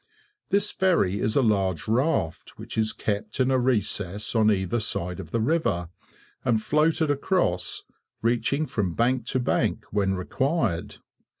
This 0.49 0.71
ferry 0.71 1.19
is 1.19 1.35
a 1.35 1.43
large 1.43 1.87
raft, 1.87 2.57
which 2.57 2.75
is 2.75 2.91
kept 2.91 3.39
in 3.39 3.51
a 3.51 3.59
recess 3.59 4.33
on 4.33 4.49
either 4.49 4.79
side 4.79 5.19
of 5.19 5.29
the 5.29 5.39
river, 5.39 5.89
and 6.43 6.59
floated 6.59 7.11
across, 7.11 7.83
reaching 8.23 8.65
from 8.65 8.95
bank 8.95 9.27
to 9.27 9.39
bank 9.39 9.85
when 9.91 10.15
required. 10.15 10.95